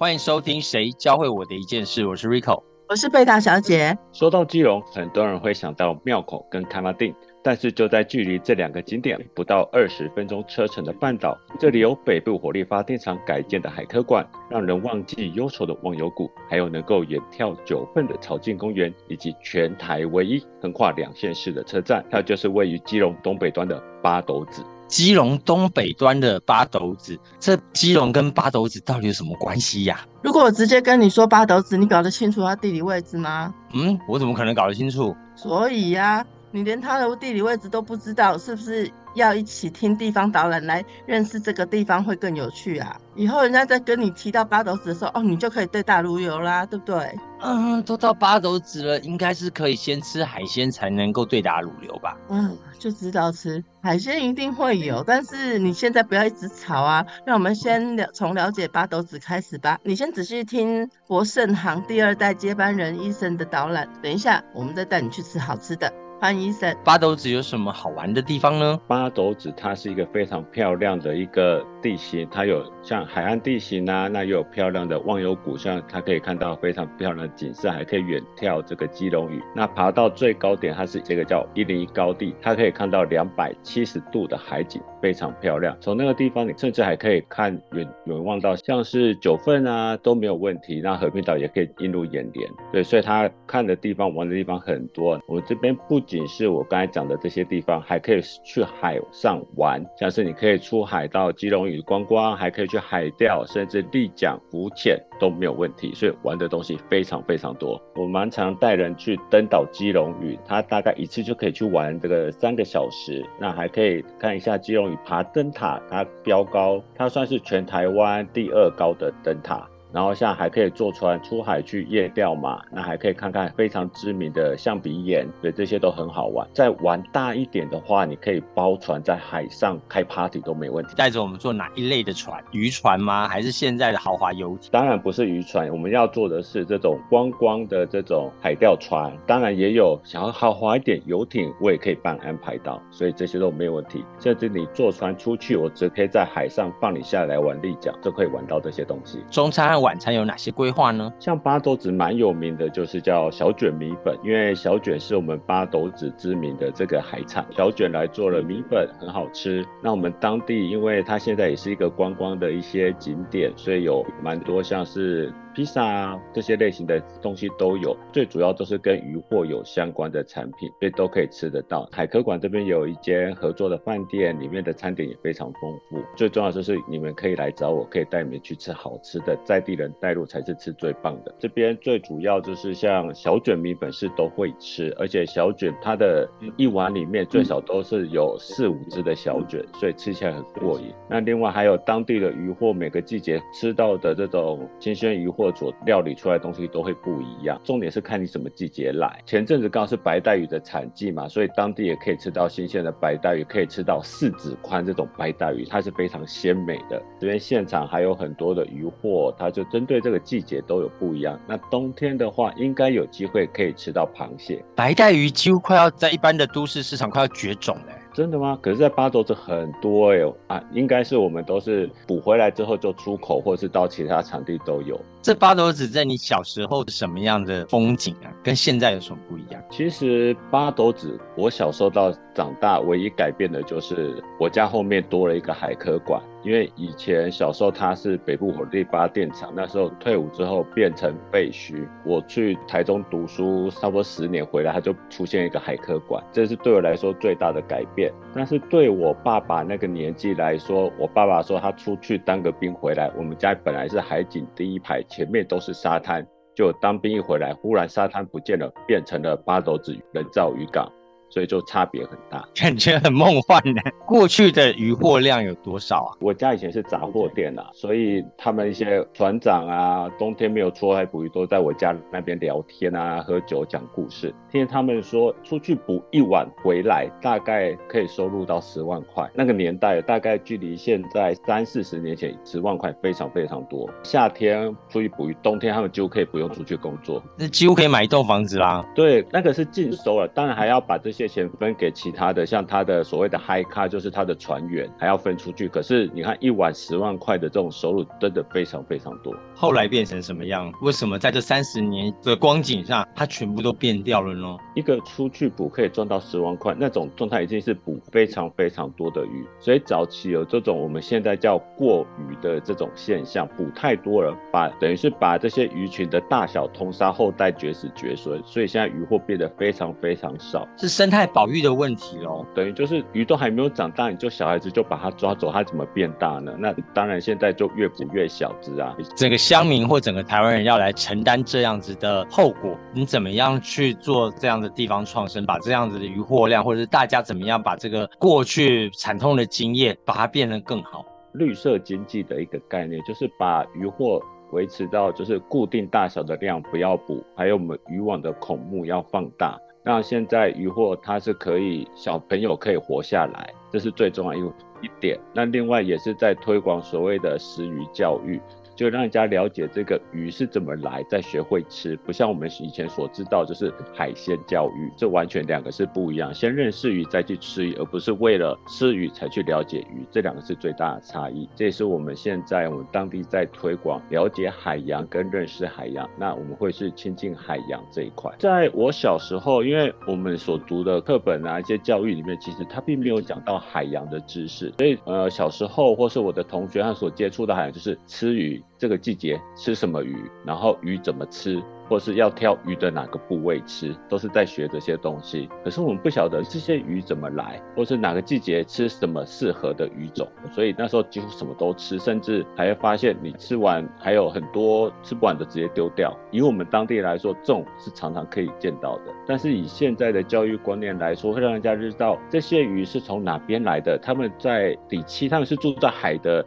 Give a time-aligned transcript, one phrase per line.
[0.00, 3.94] 欢迎收听《谁教会我的一件事》，我是 Rico，我是贝塔小姐。
[4.12, 24.64] 说到基隆，很多人会想到庙口跟开发定，但是就在距离这两个景点不到二十分钟车程的半岛，这里有北部火力发电厂改建的海科馆，让人忘记忧愁的忘忧谷，还有能够远眺九份的草径公园，以及全台唯一横跨两县市的车站，它就是位于基隆东北端的八斗子。
[24.90, 30.00] 基隆东北端的八斗子，这基隆跟八斗子到底有什么关系呀？
[30.20, 33.54] 如果我直接跟你说八斗子，你搞得清楚它地理位置吗？
[33.72, 35.14] 嗯，我怎么可能搞得清楚？
[35.36, 38.90] 所以呀，你连它的地理位置都不知道，是不是？
[39.14, 42.96] 要一起听地方导览来认识这个地方会更有趣啊！
[43.16, 47.18] 以后人家在跟你提到八斗子的时候，哦，你就可以对大如游啦，对不对？
[47.42, 52.16] 嗯，都到八斗子了，应该是可以先吃海鲜才能够对答如流吧？
[52.28, 57.04] 嗯，就知道吃海鲜一定会有，但是你现在不要一直吵啊！
[57.24, 59.78] 让我们先了从了解八斗子开始吧。
[59.82, 65.90] 你先仔细听博盛行第二代接班人医生的导览，等一下我们再带你去吃好吃的。
[66.20, 68.78] 潘医生，八斗子有什么好玩的地方呢？
[68.86, 79.42] 八斗子它是一个非常漂亮的一个地形，它有像海岸地形啊，那又有漂亮的忘忧谷，像它可以看到非常漂亮的景色，还可以远眺这个基隆屿。
[79.56, 85.74] 那爬到最高点，它是这个叫一零一高地，它可以看到两百七十度的海景，非常漂亮。
[85.80, 90.82] 从那个地方，你甚至还可以看远远望到像是九份啊都没有问题。
[90.82, 95.18] 那和平岛也可以映入眼帘，对，所以他看的地方、玩的地方很多。
[95.26, 95.98] 我们这边不。
[96.10, 105.92] 仅是我刚才讲的这些地方，还可以去海上玩，像是你可以出海到基隆屿观光，还可以去海钓，甚至立桨浮潜都没有问题。
[105.94, 107.80] 所以玩的东西非常非常多。
[107.94, 113.24] 我蛮常带人去登岛基隆屿，他大概一次就可以去玩这个三个小时。
[113.38, 119.68] 那还可以看一下基隆你爬灯塔，它标高，它算是全台湾第二高的灯塔。
[119.92, 126.46] 然后像还可以坐船出海去夜钓嘛，那还可以看看非常知名的象鼻岩，对，这些都很好玩。
[126.52, 130.94] 再玩大一点的话，你可以包船在海上开 party 都没问题。
[130.96, 132.42] 带着我们坐哪一类的船？
[132.52, 133.26] 渔船吗？
[133.26, 134.70] 还是现在的豪华游艇？
[134.70, 139.12] 当然不是渔船，我们要做的是这种观光的这种海钓船。
[139.26, 144.04] 当然也有想要豪华一点游艇，我也可以帮安排到，所以这些都没有问题。
[144.18, 149.18] 甚至你坐船出去，我只可以在海上放你下来玩立桨，就可以玩到这些东西。
[149.30, 149.79] 中餐。
[149.80, 151.12] 晚餐有哪些规划呢？
[151.18, 159.64] 像八斗子蛮有名的，就是叫小卷米粉，因为小卷是我们八斗子知名的这个海产，小卷来做了米粉，很好吃。
[159.82, 165.32] 那我们当地，因为它现在也是一个观光的一些景点，所以有蛮多像是。
[165.52, 171.88] 披萨啊，这些类型的东西都有，最主要都是跟渔货有相关的产品，所以都可以吃得到。
[171.90, 176.00] 海科馆这边有一间合作的饭店，里面的餐点也非常丰富。
[176.16, 181.34] 最重要就是你们可以来找我，可以带你们去吃好吃的，在地人带路才是吃最棒的。
[181.36, 190.94] 这边最主要就是像小卷米粉是都会吃，而且小卷它的一碗里面最少都是有四五只的小卷，所以吃起来很过瘾。
[191.08, 195.39] 那另外还有当地的渔货，每个季节吃到的这种新鲜渔获。
[195.40, 199.22] 或者料理出来的东西都会不一样，重点是看你什么季节来。
[199.24, 207.02] 前阵子刚好是白带鱼的产季嘛，所以当地也可以吃到新鲜的白带鱼，可以吃到四指宽这种白带鱼，它是非常鲜美的。
[207.18, 211.40] 这边现场还有很多的鱼货，它就针对这个季节都有不一样。
[211.48, 214.62] 那冬天的话，应该有机会可以吃到螃蟹。
[214.76, 217.99] 白带鱼几乎快要在一般的都市市场快要绝种了。
[218.12, 218.58] 真的吗？
[218.60, 225.00] 可是，在八斗子很多哎啊，应该是我们都是补回来之后就出口，或者是到其他场地都有。
[225.22, 228.32] 这八斗子在你小时候什么样的风景啊？
[228.42, 229.62] 跟现在有什么不一样？
[229.70, 236.20] 其实八斗子，我小时候到长大，唯一改变的就是我家后面多了一个海科馆。
[236.42, 241.86] 因为以前小时候他是北部火力发电厂，那时候退伍之后变成废墟。
[242.04, 248.12] 我去台中读书差不多十年回来，他就出现一个海科馆，这是对我来说最大的改变。
[248.34, 255.02] 但是对我爸爸那个年纪来说，我爸爸说他出去当个兵回来，我们家本来是海景第一排。
[255.08, 260.90] 前面都是沙滩，就当兵一回来，忽然沙滩不见了，变成了八斗子人造渔港。
[261.30, 263.80] 所以就差别很大， 感觉很梦幻呢。
[264.06, 266.16] 过去的渔获量有多少啊？
[266.20, 274.34] 我家以前是杂货店啊，所以他们一些船长啊，冬天没有出海捕鱼，都在我家那边聊天啊，喝酒讲故事。
[274.50, 279.30] 听他们说，出去捕一晚回来，大概可以收入到十万块。
[279.32, 283.88] 那个年代大概距离现在三四十年前，十万块非常非常多。
[284.02, 288.84] 夏天出去捕鱼，冬天他们几乎可以不用出去工作，那几乎可以买一栋房子啦。
[288.96, 291.19] 对，那个是净收了，当然还要把这些。
[291.20, 295.68] 些钱分给其他的，像他的所谓的 high 卡，就是他的船员还要分出去。
[295.68, 299.34] 可是你看一晚十万块的这种收入，真的非常非常多。
[299.54, 300.72] 后来变成什么样？
[300.80, 304.56] 为什么在这三十年的光景上，它全部都变掉了呢？
[304.74, 309.44] 一个出去捕可以赚到十万块，那种状态已经是捕非常非常多的鱼。
[309.58, 318.40] 所以早期有这种我们现在叫过鱼的这种现象，捕太多了，把等于是把这些鱼群的大小通杀，后代绝死绝孙。
[318.46, 322.46] 所以现在鱼获变得非常非常少，是生态保育的问题喽。
[322.54, 326.54] 等于就是鱼都还没有长大，你就小孩子就把它抓走，它怎么变大呢？
[326.58, 328.96] 那当然现在就越捕越小只啊。
[329.16, 341.04] 整个乡民或整个台湾人要来承担这样子的后果，你怎么样去做这样的地方创生，把这样子的渔获量，或者是大家怎么样把这个过去惨痛的经验，把它变得更好？
[341.32, 344.22] 绿色经济的一个概念，就是把渔获。
[344.52, 349.56] 维持到就是固定大小的量不要补，还有我们渔网的孔目要放大。
[349.92, 355.18] 那现在鱼获它是可以小朋友可以活下来，这是最重要一一点。
[355.34, 358.40] 那另外也是在推广所谓的食鱼教育。
[358.80, 366.32] 就让人家了解这个鱼是怎么来，再学会吃，不像我们以前所知道，就是海鲜教育，这完全两个是不一样。
[366.32, 371.46] 先认识鱼，再去吃鱼，而不是为了吃鱼才去了解鱼，这两个是最大的差异。
[371.54, 376.08] 这也是我们现在我们当地在推广了解海洋跟认识海洋。
[376.16, 378.34] 那我们会是亲近海洋这一块。
[378.38, 388.58] 在我小时候，因为我们所读的课本啊，一些教育里面，其实它并没有讲到海洋的知识，所以呃，小时候或是我的同学他所接触的海洋就是吃鱼。
[388.80, 395.50] 这个季节吃什么鱼，然后鱼怎么吃，或是要挑鱼的哪个部位吃，都是在学这些东西。
[395.62, 406.16] 可是我们不晓得这些鱼怎么来，或是哪个季节吃什么适合的鱼种，所以那时候几乎什么都吃，甚至还会发现你吃完还有很多吃不完的直接丢掉。
[406.30, 409.12] 以我们当地来说，这种是常常可以见到的。
[409.26, 416.42] 但是以现在的教育观念来说，会让人家知道这些鱼是从哪边来的，他们在底栖，他们是住在海的。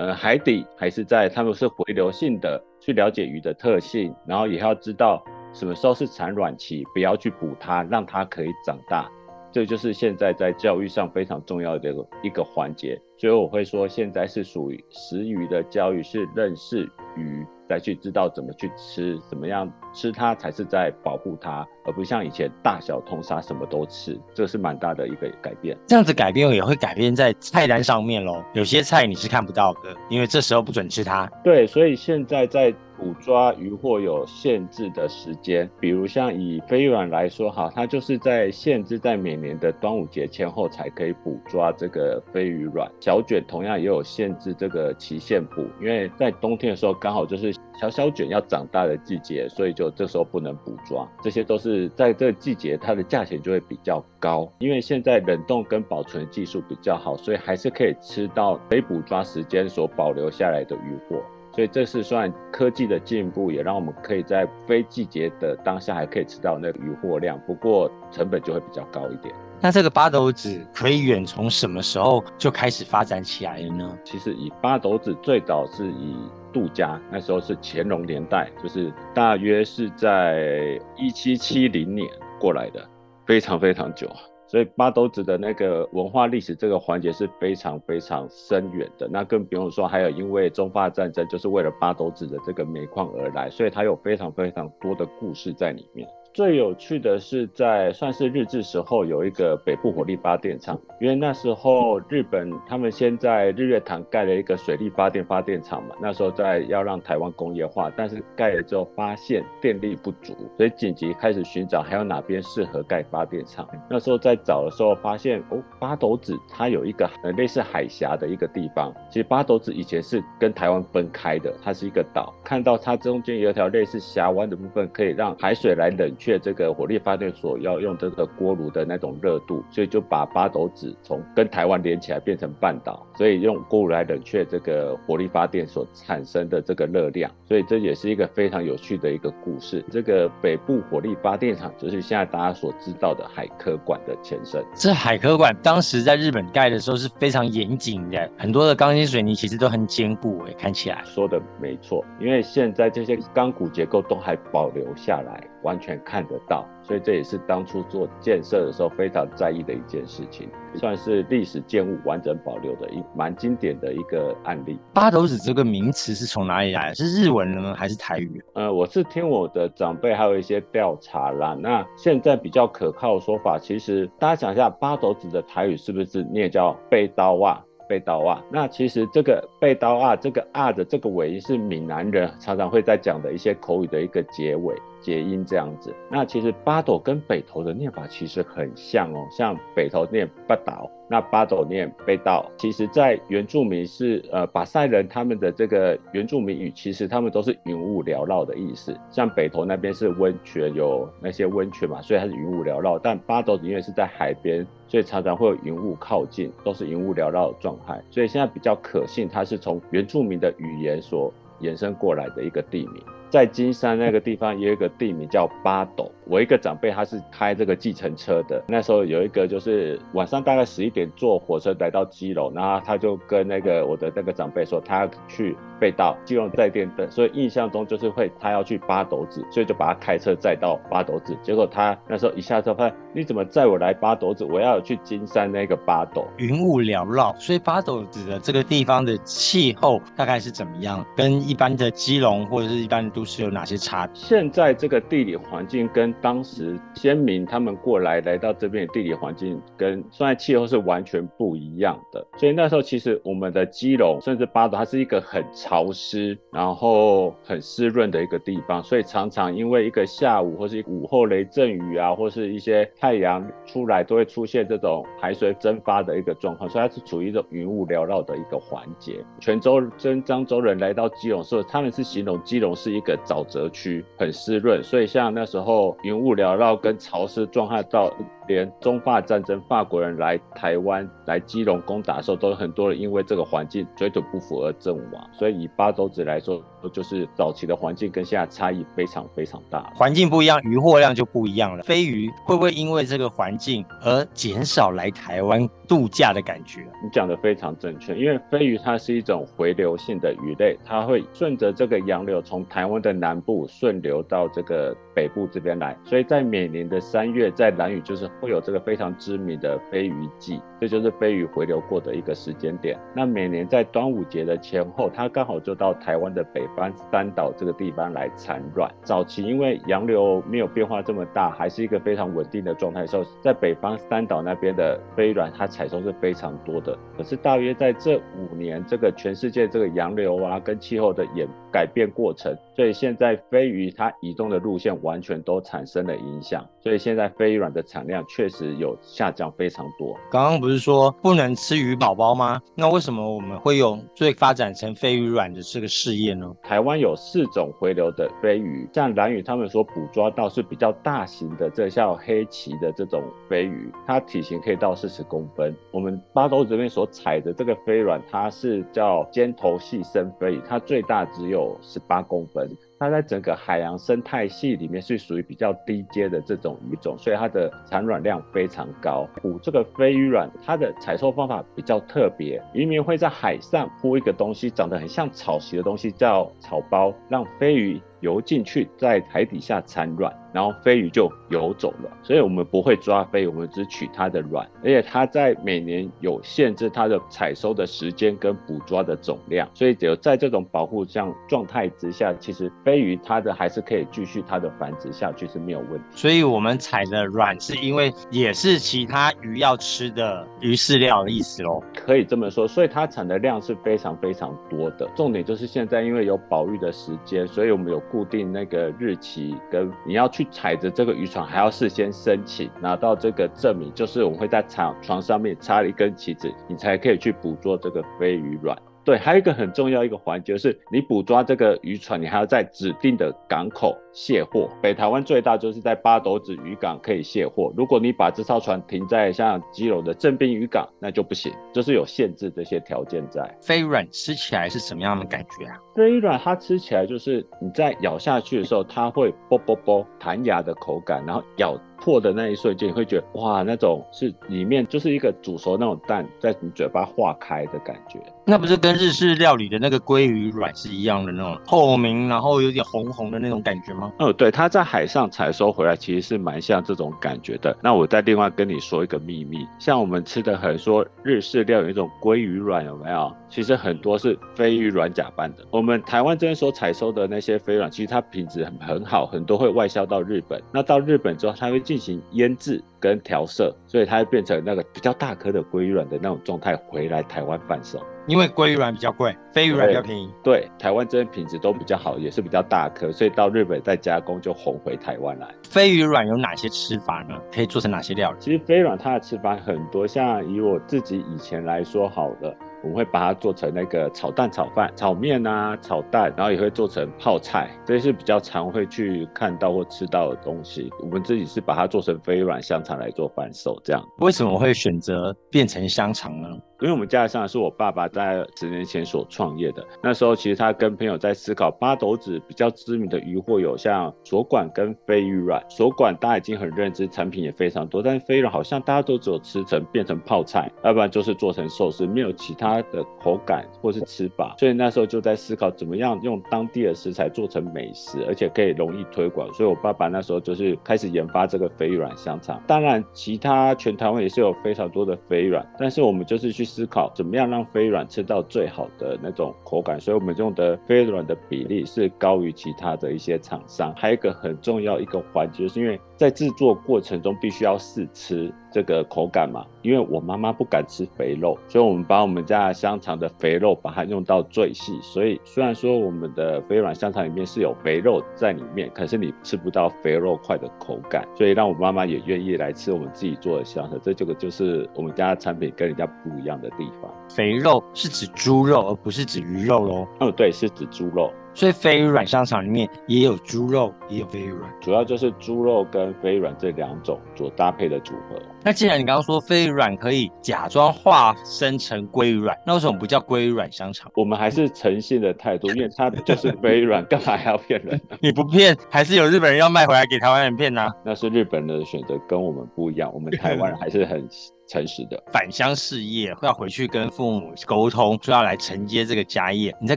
[0.00, 9.06] 呃，海底还是在，他们是回流性的，去了解鱼的特性，然后也要知道什么时候是产卵期，不要去捕它，让它可以长大，
[9.52, 12.98] 这就是现在在教育上非常重要的一个环节。
[13.18, 17.46] 所以我会说，现在是属于食鱼的教育，是认识鱼。
[17.70, 25.78] 再去知道怎么去吃，怎么样吃它才是在保护它，而不像以前大小通杀什么都吃，这是蛮大的一个改变。
[25.86, 31.30] 这样子改变也会改变在菜单上面喽，有些菜你是看不到的，因为这时候不准吃它。
[31.44, 32.74] 对，所以现在在。
[33.00, 42.90] 捕抓渔获有限制的时间，比如像以飞鱼卵来说，哈，它就是在限制在每年的端午节前后才可以捕抓这个飞鱼卵。
[43.00, 51.08] 小卷同样也有限制这个期限捕，因为在冬天的时候刚好就是小小卷要长大的季节，所以就这时候不能捕抓。
[51.22, 61.22] 这些都是在这个季节它的价钱就会比较高，因为现在冷冻跟保存技术比较好，所以还是可以吃到可以捕抓时间所保留下来的渔获。
[61.60, 69.34] 所以这是算科技的进步，也让我们可以在非季节的当下还可以吃到那个渔获量，不过成本就会比较高一点。
[69.60, 73.98] 那这个八斗子可以远从什么时候就开始发展起来了呢？
[74.06, 76.16] 其实以八斗子最早是以
[76.50, 82.08] 杜家，那时候是乾隆年代，就是大约是在一七七零年
[82.40, 82.82] 过来的，
[83.26, 84.10] 非常非常久。
[84.50, 96.08] 所以八斗子的那个文化历史这个环节是非常非常深远的，那更不用说还有因为中法战争就是为了八斗子的这个煤矿而来，所以它有非常非常多的故事在里面。
[96.32, 100.78] 最有趣的是，在算是日治时候，有一个北部火力发电厂。
[101.00, 113.68] 因为那时候日本他们先在日月潭盖了一个水力发电发电厂嘛，那时候在要让台湾工业化，但是盖了之后发现电力不足，所以紧急开始寻找还有哪边适合盖发电厂。
[113.88, 118.94] 那时候在找的时候，发现哦，八斗子它有一个呃类似海峡的一个地方。
[119.10, 122.32] 其实八斗子以前是跟台湾分开的，它是一个岛。
[122.44, 126.08] 看到它中间有一条类似峡湾的部分，可以让海水来冷。
[126.20, 139.82] 却这个火力发电所要用这个锅炉的那种热度，所以就把八斗子从跟台湾连起来变成半岛，所以用锅炉来冷却这个火力发电所产生的这个热量，所以这也是一个非常有趣的一个故事。
[139.90, 144.62] 这个北部火力发电厂就是现在大家所知道的海科馆的前身。
[144.74, 155.49] 这海科馆当时在日本盖的时候是非常严谨的，很多的钢筋水泥其实都很坚固诶，看起来说的没错，因为现在这些钢骨结构都还保留下来。
[155.62, 164.78] 完全看得到，所以这也是当初做建设的时候非常在意的一件事情，算是历史建物完整保留的一蛮经典的一个案例。
[164.94, 166.94] 八斗子这个名词是从哪里来？
[166.94, 168.42] 是日文呢，还是台语？
[168.54, 171.56] 呃，我是听我的长辈还有一些调查啦。
[171.60, 177.62] 那现在比较可靠的说法，其实大家想一下，八斗子的台语是不是念叫背刀袜？
[177.90, 185.92] 背刀啊，那其实这个背刀啊，这个啊的这个尾音是闽南人常常会在讲的一些口语的一个结尾结音这样子。
[186.08, 192.48] 那其实八斗跟北投的念法其实很像哦，像北投念八岛，那八斗念背刀。
[192.56, 198.96] 其实，在原住民是呃巴塞人他们的这个原住民语，其实他们都是云雾缭绕的意思。
[199.10, 202.96] 像北投那边是温泉有那些温泉嘛，所以它是云雾缭绕。
[202.96, 204.64] 但八斗因为是在海边。
[204.90, 208.02] 所以常常会有云雾靠近，都是云雾缭绕的状态。
[208.10, 213.00] 所以现在比较可信，它是从原住民的语言所延伸过来的一个地名。
[213.30, 216.10] 在金山那个地方也有一个地名叫八斗。
[216.26, 231.36] 我一个长辈他是开这个计程车的，那时候有一个就是晚上大概十一点坐火车来到基隆，然后他就跟那个我的那个长辈说他要去被盗基隆在电灯，所以印象中就是会他要去八斗子，所以就把他开车载到八斗子。
[231.42, 234.44] 结果他那时候一下车发现你怎么载我来八斗子？
[234.44, 236.24] 我要去金山那个八斗。
[236.36, 241.04] 云雾缭绕，所以八斗子的这个地方的气候大概是怎么样？
[241.16, 244.08] 跟一般的基隆或者是一般的都市有哪些差？
[244.14, 269.22] 现在这个地理环境跟当时先民他们过来来到这边的地理环境跟现在气候是完全不一样的，所以那时候其实我们的基隆甚至八斗，它是一个很潮湿，然后很湿润的一个地方，所以常常因为一个下午或是午后雷阵雨啊，或是一些太阳出来，都会出现这种海水蒸发的一个状况，所以它是处于一种云雾缭绕的一个环节。
[269.38, 278.12] 泉州跟漳州人来到基隆时候，他们是形容基隆是一个沼泽区，很湿润，所以像那时候云雾缭绕跟潮湿状态到。
[278.48, 285.24] 连中法战争，法国人来台湾来基隆攻打的时候，都有很多人因为这个环境水土不服而阵亡。
[285.32, 286.60] 所以以八斗子来说，
[286.92, 289.92] 就是早期的环境跟现在差异非常非常大。
[289.94, 291.84] 环境不一样，渔获量就不一样了。
[291.84, 296.80] 飞鱼会不会因为这个环境而减少来台湾度假的感觉？
[297.04, 305.96] 你讲的非常正确，因为飞鱼它是一种回流性的鱼类，它会顺着这个洋流从台湾的南部顺流到这个北部这边来。
[306.04, 308.28] 所以在每年的三月，在南屿就是。
[308.40, 312.98] 会有这个非常知名的飞鱼季，这就是飞鱼回流过的一个时间点。
[313.14, 318.90] 那每年在端午节的前后，它刚好就到台湾的北方三岛这个地方来产卵。
[319.02, 326.96] 早期因为洋流没有变化这么大，还是一个非常稳定的状态的时候，在北方三岛那边的飞卵它采收是非常多的。
[327.18, 336.66] 可是大约在这五年，这个全世界这个洋流啊跟气候的演改变过程，所以现在飞鱼它移动的路线完全都产生了影响。
[336.82, 338.20] 所以现在飞鱼卵的产量。
[338.28, 340.16] 确实有下降非常多。
[340.30, 342.60] 刚刚不是说不能吃鱼宝宝吗？
[342.74, 346.54] 那为什么我们会有最发展成飞鱼卵的这个事业呢？
[346.62, 355.74] 台湾有四种回流的飞鱼，像蓝屿他们所捕捉到是比较大型的，这叫黑鳍的这种飞鱼，它体型可以到四十公分。
[355.90, 362.70] 我们巴州这边所采的这个飞卵，它是叫尖头细身飞鱼，它最大只有十八公分。
[363.00, 369.26] 它在整个海洋生态系里面是属于比较低阶的这种鱼种，所以它的产卵量非常高。
[369.40, 377.98] 捕这个飞鱼卵，它的采收方法比较特别，渔民会在海上铺一个东西，长得很像草席的东西，叫草包，让飞鱼。
[378.20, 382.10] 游进去，在海底下产卵，然后飞鱼就游走了。
[382.22, 384.68] 所以我们不会抓飞，我们只取它的卵。
[384.82, 389.66] 而且它在每年有限制它的采收的时间跟捕抓的总量。
[389.72, 396.04] 所以只有在这种保护像状态之下，其实飞鱼它的还是可以继续它的繁殖下去是没有问题。
[396.10, 402.68] 所以我们采的卵是因为也是其他鱼要吃的鱼饲料的意思喽，可以这么说。
[402.68, 405.08] 所以它产的量是非常非常多的。
[405.16, 407.98] 重点就是现在因为有保育的时间，所以我们有。
[408.10, 418.76] 固定那个日期，跟你要去踩着这个渔船，还要事先申请拿到这个证明，就是我们会在船船上面插一根旗子，你才可以去捕捉这个飞鱼卵。
[419.02, 424.68] 对，还有一个很重要一个环节是，你捕抓这个渔船，你还要在指定的港口卸货。
[424.82, 427.72] 北台湾最大就是在八斗子渔港可以卸货。
[427.74, 433.42] 如果你把这艘船停在像基隆的正滨渔港，那就不行，就是有限制这些条件在。
[433.62, 435.78] 飞软吃起来是什么样的感觉啊？
[436.00, 441.78] 飞软它吃起来就是你在咬下去的时候，它会啵啵啵弹牙的口感，然后咬。
[442.02, 448.18] 破的那一瞬间，你会觉得哇，那种是里面就是一个煮熟那种蛋在你嘴巴化开的感觉。
[448.46, 454.10] 那不是跟日式料理的那个鲑鱼卵是一样的那种透明，然后有点红红的那种感觉吗？
[454.18, 457.76] 哦，对，它在海上采收回来，其实是蛮像这种感觉的。
[457.82, 463.30] 那我再另外跟你说一个秘密，像我们吃的很说日式料理一种鲑鱼卵有没有？
[463.50, 465.64] 其实很多是飞鱼软甲斑的。
[465.70, 470.62] 我们台湾这边所采收的那些飞卵，其实它品质很很好，很多会外销到日本。
[470.72, 478.00] 那到日本之后，它会进行腌制跟调色，所以它会变成那个比较大颗的鲑鱼卵的那种状态回来台湾贩售。
[478.26, 480.30] 因为鲑鱼卵比较贵，飞鱼卵比较便宜。
[480.44, 485.48] 对，台湾这边品质都比较好，也是比较大颗，所以到日本再加工就红回台湾来。
[485.68, 487.34] 飞鱼卵有哪些吃法呢？
[487.52, 488.36] 可以做成哪些料理？
[488.38, 492.54] 其实飞卵它的吃法很多，像以我自己以前来说，好了。
[492.82, 500.90] 我们会把它做成那个炒蛋、炒饭、炒面啊，炒蛋，然后也会做成泡菜，这些是比较常会去看到或吃到的东西。
[501.02, 504.02] 我们自己是把它做成飞软香肠来做贩售，这样。
[504.18, 506.48] 为什么会选择变成香肠呢？
[506.80, 515.62] 因为我们家的上是我爸爸在十年前所创业的，那时候其实他跟朋友在思考八斗子比较知名的鱼货有像锁管跟飞鱼软。
[515.68, 524.54] 锁管大家已经很认知，产品也非常多，但是飞鱼软好像大家都只有吃成变成泡菜，要不然就是做成寿司，没有其他的口感或是吃法。
[524.58, 529.52] 所以那时候就在思考怎么样用当地的食材做成美食，而且可以容易推广。
[529.52, 532.58] 所以我爸爸那时候就是开始研发这个飞鱼软香肠。
[532.66, 536.69] 当然，其他全台湾也是有非常多的飞鱼软，但是我们就是去。
[536.70, 543.92] 思考怎么样让飞软吃到最好的那种口感，所以我们用的飞软的比例是高于其他的一些厂商。
[543.96, 548.52] 还有一个很重要一个环节，是因为在制作过程中必须要试吃。
[548.70, 554.98] 这个口感嘛，因为我妈妈不敢吃肥肉，所以我们把我们家香肠的肥肉把它用到最细。
[555.02, 561.26] 所以虽然说我们的肥软香肠里面是有肥肉在里面，可是你吃不到肥肉块的口感。
[561.36, 567.10] 所以让我妈妈也愿意来吃我们自己做的香肠，这这个就是我们家的产品跟人家不一样的地方。
[567.28, 570.06] 肥肉是指猪肉，而不是指鱼肉喽？
[570.20, 571.32] 嗯，对，是指猪肉。
[571.52, 578.40] 所以飞软香肠里面也有猪肉，也有飞软，主要就是猪肉跟飞软这两种做搭配的组合。
[578.62, 584.10] 那既然你刚刚说飞软可以假装化身成鲑鱼软，那为什么不叫鲑鱼软香肠？
[584.14, 588.00] 我们还是诚信的态度，因为它就是飞软，干嘛还要骗人？
[588.20, 590.88] 你不骗，还是有日本人要卖回来给台湾人骗呢？
[591.04, 593.10] 那是日本人的选择，跟我们不一样。
[593.12, 594.26] 我们台湾人还是很。
[594.70, 599.74] 诚实的返乡事业，要回去跟父母沟通，说要来承接这个家业。
[599.80, 599.96] 你在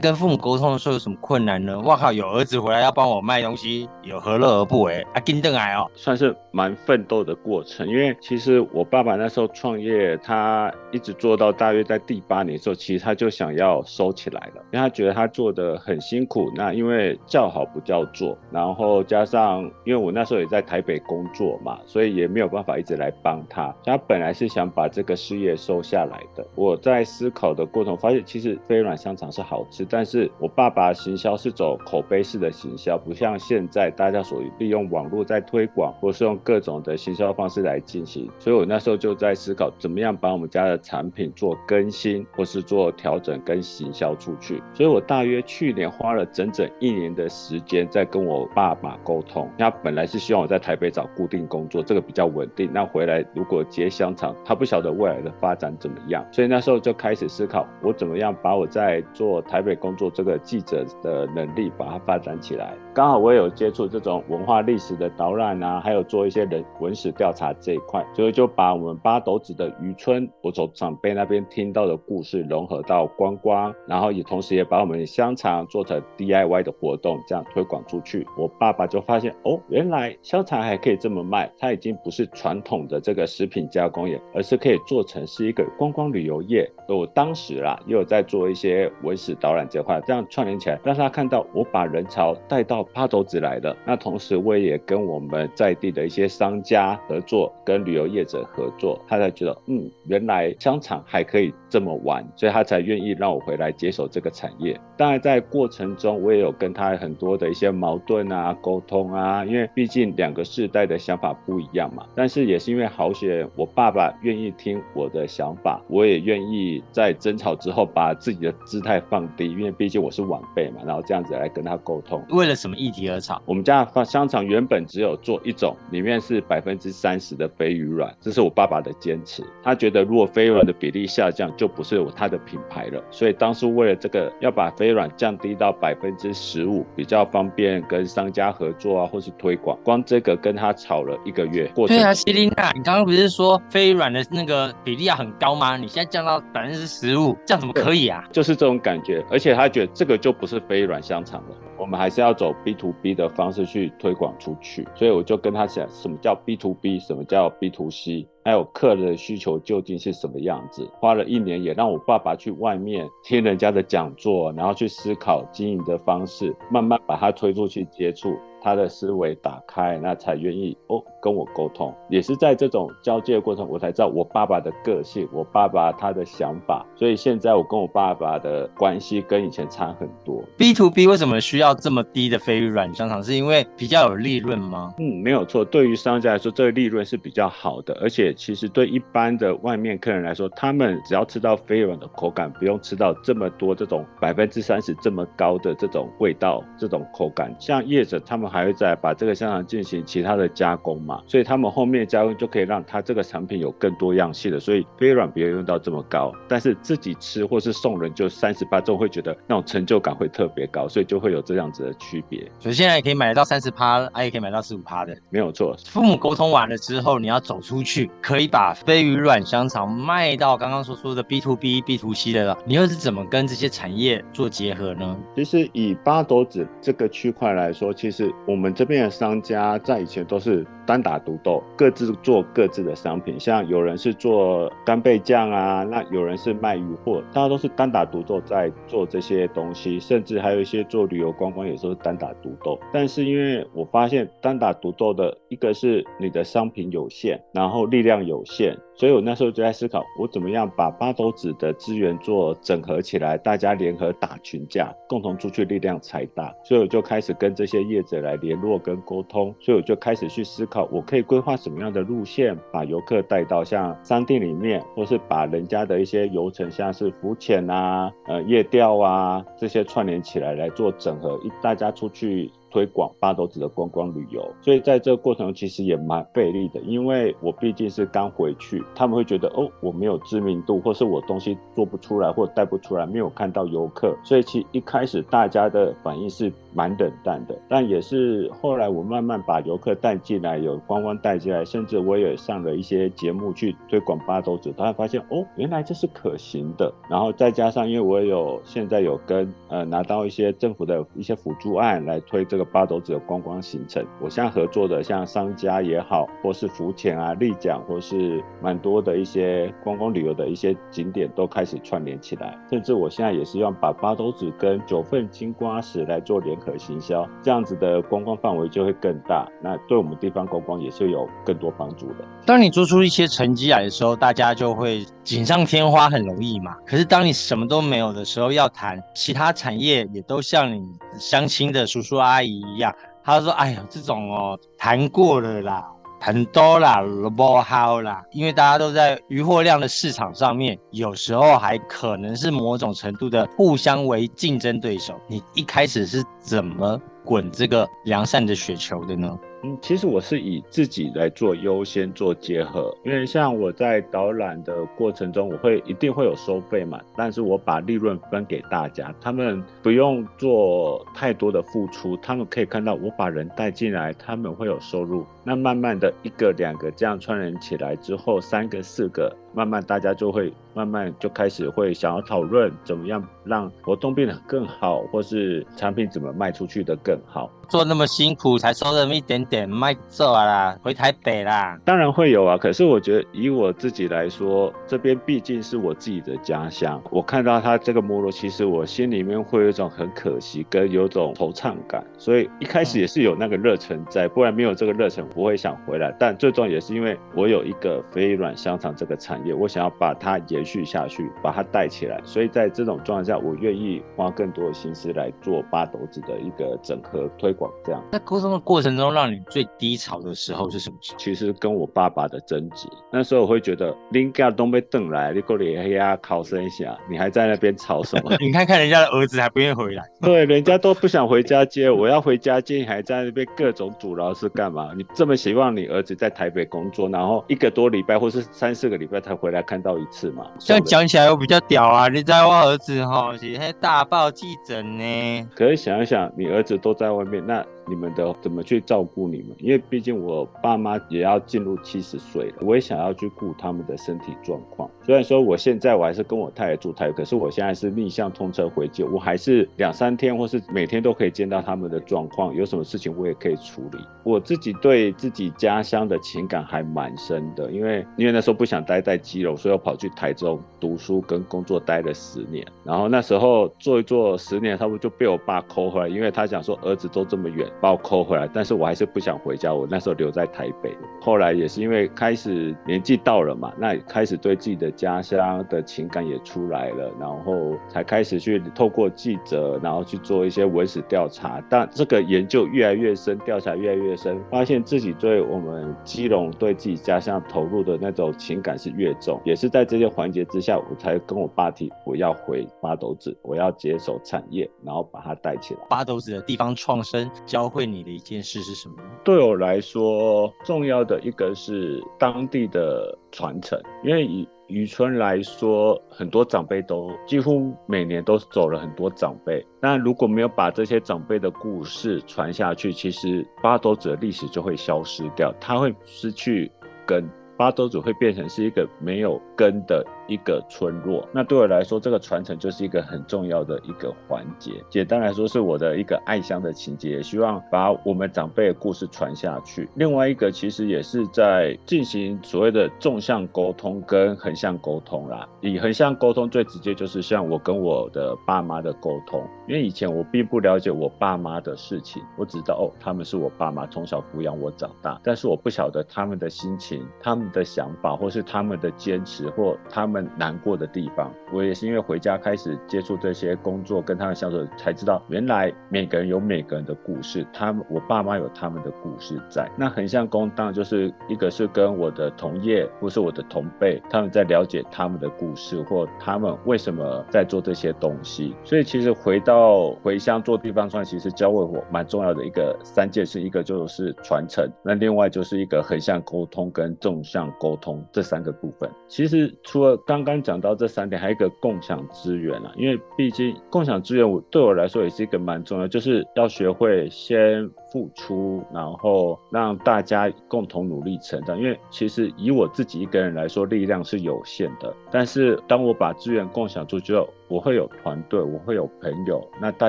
[0.00, 1.78] 跟父母沟通的时候有什么困难呢？
[1.82, 5.00] 哇靠，有儿子回来要帮我卖东西，有何乐而不为？
[5.14, 7.86] 啊，跟邓来哦，算是蛮奋斗的过程。
[7.88, 16.50] 因为其实我爸爸那时候创业，他一直做到大约在第八年的时候，其实他就想要收起来了，因为他觉得他做的很辛苦。
[16.56, 23.72] 那因为叫好不叫座，然后加上因为我那时候也在台北工作嘛，所以也没有办法一直来帮他。
[23.84, 24.63] 他本来是想。
[24.68, 44.62] 把这个事业收下来的，我在思考的过程发现，其实飞软香肠是好吃，但是我爸爸行销是走口碑式的行销，不像现在大家所利用网络在推广，或是用各种的行销方式来进行，所以我那时候就在思考，怎么样把我们家的产品做更新，或是做调整跟行销出去。
[44.72, 54.53] 所以我大约去年花了整整一年的时间在跟我爸爸沟通，他本来是希望我在台北找固定工作，这个比较稳定，那回来如果接香肠，他。
[54.54, 62.74] 不晓得未来的发展怎么样，所以那时候就开始思考，我怎么样把我在做台北工作这个记者的能力把它发展起来。
[62.94, 78.24] 刚好我也有接触这种文化历史的导览啊，还有做一些人文史调查这一块，所以就把我们八斗子的渔村，我从长辈那边听到的故事融合到观光，然后也同时也把我们香肠做成 DIY 的活动，这样推广出去。
[78.38, 86.70] 我爸爸就发现，哦，原来香肠还可以这么卖，它已经不是传统的这个食品加工业，而是可以做成是一个观光旅游业。
[86.86, 93.74] 我当时啦，也有在做一些文史导览这块，这样串联起来，让他看到我把人潮带到八斗子来的。
[93.86, 104.78] 那同时，我也跟我们在地的一些商家合作，跟旅游业者合作，他才觉得，嗯，原来香肠还可以这么玩，所以他才愿意让我回来接手这个产业。
[104.96, 112.04] 当然，在过程中，我也有跟他很多的一些矛盾啊、沟通啊，因为毕竟两个世代的想法不一样嘛。
[112.14, 122.24] 但是也是因为好险，我爸爸愿意听我的想法，我也愿意在争吵之后把自己的姿态放低，因为毕竟我是晚辈嘛，然后这样子来跟他沟通。
[122.30, 123.40] 为了什么议题而吵？
[123.44, 129.44] 我们家的香肠原本只有做一种，里面是百分之三十的飞鱼卵，这是我爸爸的坚持。
[129.62, 133.02] 他觉得如果飞鱼卵的比例下降，就不是我他的品牌了。
[133.10, 139.78] 所以当初为了这个，要把飞鱼卵降低到百分之十五，比较方便跟商家合作啊，或是推广。
[139.84, 141.70] 光这个跟他吵了一个月。
[141.86, 145.76] 对啊，希琳娜，你刚刚不是说飞鱼卵的那个比例要很高吗？
[145.76, 148.24] 你现在降到百分之十五，这样怎么可以啊？
[148.32, 151.56] 就是这种感觉，而且他觉得这个就不是非软香肠了。
[151.76, 160.88] 我们还是要走 B to B 的方式去推广出去，所以我就跟他讲，什么叫 B to B，什么叫 B to C，还有客人的需求究竟是什么样子。
[161.00, 168.34] 花了一年，也让我爸爸去外面听人家的讲座，然后去思考经营的方式，慢慢把他推出去接触。
[168.64, 171.94] 他的思维打开，那才愿意哦跟我沟通。
[172.08, 176.86] 也是在这种交接的过程，我才知道我爸爸的个性，我爸爸他的想法。
[176.96, 180.42] 所以现在我跟我爸爸的关系跟以前差很多。
[180.56, 183.22] B to B 为什么需要这么低的飞鱼软香肠？
[183.22, 184.94] 是因为比较有利润吗？
[184.98, 185.62] 嗯，没有错。
[185.62, 187.94] 对于商家来说，这个利润是比较好的。
[188.00, 197.54] 而且其实对一般的外面客人来说，他们只要吃到飞软的口感，不用吃到这么多这种百分之三十这么高的这种味道、这种口感。
[197.60, 198.53] 像业者他们。
[198.54, 201.20] 还会再把这个香肠进行其他的加工嘛？
[201.26, 204.60] 所以他们后面加工就可以让它这个产品有更多样性的。
[204.60, 212.48] 所以飞软不用用到这么高，但是自己吃或是送人就三十八，就会觉得那种成就感会特别高，所以就会有这样子的区别。
[212.60, 215.76] 所以现在也可以买得到三十趴，也可以买到十五趴的，没有错。
[215.86, 222.56] 父母沟通完了之后，你要走出去，可以把飞鱼软香肠卖到刚刚所说的 B to B、B to C 的了。
[222.64, 225.16] 你又是怎么跟这些产业做结合呢？
[225.34, 228.32] 其实以八斗子这个区块来说，其实。
[228.46, 233.40] 我们这边的商家在以前都是单打独斗，各自做各自的商品。
[233.40, 239.98] 像有人是做干贝酱啊，那有人是卖鱼货，大家都是单打独斗在做这些东西。
[239.98, 242.78] 甚至还有一些做旅游观光，也都是单打独斗。
[242.92, 248.76] 但是因为我发现单打独斗的一个是你的商品有限，然后力量有限。
[248.96, 256.54] 所以我那时候就在思考，我怎么样把八斗子的资源做整合起来，大家联合打群架，共同出去力量才大。
[256.62, 259.54] 所以我就开始跟这些业者来联络跟沟通。
[259.60, 272.50] 所以我就开始去思考，我可以规划什么样的路线，把游客带到像商店里面，或是把人家的一些游程，像是浮潜啊、呃夜钓啊这些串联起来来做整合，一大家出去。
[272.74, 287.56] 推广八斗子的观光旅游，所以在这个过程其实也蛮费力的，因为我毕竟是刚回去，他们会觉得哦我没有知名度，或是我东西做不出来，或带不出来，没有看到游客，所以其一开始大家的反应是蛮冷淡的。
[287.68, 296.92] 但也是后来我慢慢把游客带进来，有观光带进来，甚至我也上了一些节目去推广八斗子，他发现哦原来这是可行的。
[297.08, 302.63] 然后再加上因为我有现在有跟呃拿到一些政府的一些辅助案来推这个。
[302.64, 312.58] 八斗子的观光行程，我现在合作的像商家也好，或是浮潜啊、丽江，或是蛮多的一些观光旅游的一些景点都开始串联起来。
[312.70, 319.46] 甚至我现在也是用把八斗子跟九份金瓜石来做联合行销，这样子的观光范围就会更大。
[319.62, 322.24] 那对我们地方观光也是有更多帮助的。
[322.46, 326.74] 当你做出一些成绩来的时候，大家就会锦上添花，很容易嘛。
[326.86, 330.82] 可是当你什么都没有的时候，要谈其他产业，也都像你
[331.18, 332.43] 相亲的叔叔阿姨。
[332.46, 335.84] 一样，他说：“哎呀，这种哦，谈过了啦，
[336.20, 337.02] 很多啦，
[337.36, 345.14] 不好啦，因为大家都在余货量的市场上面，有时候还可能是某种程度的互相为竞争对手。
[345.28, 377.50] 你一开始是怎么滚这个良善的雪球的呢？”嗯，其实我是以自己来做优先做结合，因为像我在导览的过程中，我会一定会有收费嘛，但是我把利润分给大家，他们不用做太多的付出，他们可以看到我把人带进来，他们会有收入，那慢慢的一个两个这样串联起来之后，三个四个，慢慢大家就会慢慢就开始会想要讨论怎么样让活动变得更好，或是产品怎么卖出去的更好。
[377.68, 381.78] 做那么辛苦才收那么一点点，卖走啦，回台北啦。
[381.84, 387.02] 当然会有啊，可是我觉得以我自己来说，这边毕竟是我自己的家乡。
[387.10, 392.04] 我看到他这个没落，其实我心里面会有一种很可惜，跟有种惆怅感。
[392.18, 396.14] 所以一开始也是有那个热忱在，不然没有这个热忱，不会想回来。
[396.18, 402.20] 但最终也是因为我有一个飞软香肠这个产业，我想要把它延续下去，把它带起来。
[402.24, 407.70] 所以在这种状态下，我愿意花更多的心思来做八斗子的一个整合推广。
[407.84, 408.02] 这样。
[408.12, 411.18] 在沟通的过程中，让你最低潮的时候是什么时候？
[411.18, 418.34] 其实跟我爸爸的争执，那时候我会觉得，林家东被瞪来，你过来黑呀考生一下，你还在那边吵什么？
[418.40, 424.92] 你看看人家的儿子还不愿意回来，对，人家都不想回家接，我要回家接，你还在那边各种阻挠是干嘛？
[424.96, 430.44] 你这么希望你儿子在台北工作，然后一个多礼拜或是三四个礼拜才回来看到一次嘛？
[430.58, 432.08] 这样讲起来又比较屌啊！
[432.08, 435.48] 你在我儿子哈，是大报记者呢。
[435.56, 437.64] 可是想一想，你儿子都在外面，那。
[437.88, 439.56] 你们的怎么去照顾你们？
[439.58, 444.90] 因为毕竟我爸妈也要进入七十岁了，我也想要去顾他们的身体状况。
[445.02, 453.98] 虽然说我现在我还是跟我太太住台北，可是我现在是逆向通车回去，我还是两三天或是每天都可以见到他们的状况，有什么事情我也可以处理。
[454.22, 462.66] 我自己对自己家乡的情感还蛮深的，因为因为那时候不想待在基隆，所以我跑去台中读书跟工作待了十年。
[462.82, 467.68] 然后那时候做一做十年，差不多就被我爸扣回来，因为他想说儿子都这么远。
[467.80, 469.74] 把我扣回来，但是我还是不想回家。
[469.74, 481.62] 我那时候留在台北，后来也是因为开始年纪到了嘛，那开始对自己的家乡的情感也出来了，然后才开始去透过记者，然后去做一些文史调查。
[481.68, 489.38] 但这个研究越来越深，调查越来越深，发现自己对我们基隆对自己家乡投入的那种情感是越重。
[489.44, 495.80] 也是在这些环节之下，我才跟我爸提我要回八斗子，我要接手产业，然后把它带起来。
[495.90, 497.63] 八斗子的地方创生教。
[497.64, 498.96] 教会你的一件事是什么？
[499.24, 503.80] 对我来说，重要的一个是当地的传承。
[504.02, 509.66] 因为以渔村来说，很多长辈都几乎每年都走了很多长辈。
[509.80, 516.70] 那如果没有把这些长辈的故事传下去，其实八斗子的历史就会消失掉，它会失去
[517.06, 517.26] 根。
[517.56, 520.04] 八斗子会变成是一个没有根的。
[520.26, 524.72] 一个村落，那对我来说，这个传承就是一个很重要的一个环节。
[524.88, 529.88] 简单来说，是我的一个爱乡的情节，也希望把我们长辈的故事传下去。
[529.94, 535.46] 另外一个，其实也是在进行所谓的纵向沟通跟横向沟通啦。
[535.60, 550.13] 以横向沟通最直接就是像我跟我的爸妈的沟通，因为以前我并不了解我爸妈的事情，我只知道哦，他们是我爸妈，从小抚养我长大，但是我不晓得他们的心情、他们的想法，或是他们的坚持，或他们。
[550.14, 559.68] 们难过的地方，我也是因为回家开始接触这些工作，跟他们相处，才知道原来每个人有每个人的故事，他们我爸妈有他们的故事在。
[559.76, 568.54] 那横向工当就是一个是跟我的同业或是我的同辈，他们在了解他们的故事，或他们为什么在做这些东西。
[568.62, 578.88] 所以其实回到回乡做地方创其实教会我蛮重要的一个三件事，一个就是传承，那另外就是一个横向沟通跟纵向沟通这三个部分。
[579.08, 587.70] 其实除了刚刚讲到这三点，还有一个共享资源啊，因为毕竟共享资源，我对我来说也是一个蛮重要，就是要学会先。
[587.94, 591.56] 付出，然后让大家共同努力成长。
[591.56, 594.92] 因为其实以我自己一个人来说，力量是有限的。
[595.12, 599.88] 但是当我把资源共享出去后，我会有团队，我会有朋友，那大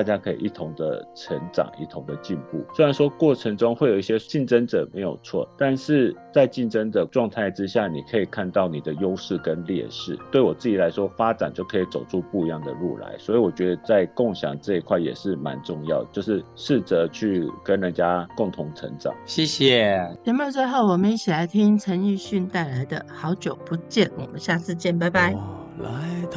[0.00, 2.64] 家可以一同的成长，一同的进步。
[2.76, 10.16] 虽然说过程中会有一些竞争者没有错，但是在竞争的状态之下，你可以看到你的优势跟劣势。
[10.30, 13.18] 对我自己来说，发展就可以走出不一样的路来。
[13.18, 17.96] 所以我觉得在共享这一块也是蛮重要，就是试着去跟人。
[17.96, 20.06] 家共同成长，谢谢。
[20.22, 25.32] 节目最后，我们一起来听陈奕迅带来的《好久不见》，我们下次见，拜拜。
[25.32, 26.36] 我来到